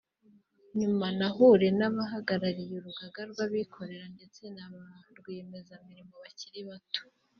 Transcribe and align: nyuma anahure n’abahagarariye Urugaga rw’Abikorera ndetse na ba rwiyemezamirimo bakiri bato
nyuma 0.79 1.03
anahure 1.13 1.67
n’abahagarariye 1.79 2.73
Urugaga 2.79 3.21
rw’Abikorera 3.31 4.05
ndetse 4.15 4.41
na 4.55 4.65
ba 4.73 4.83
rwiyemezamirimo 5.17 6.13
bakiri 6.23 6.61
bato 6.69 7.03